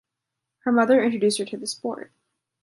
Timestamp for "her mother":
0.61-1.03